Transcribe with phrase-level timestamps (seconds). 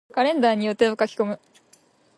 [0.15, 1.39] カレンダーに予定を書き込む。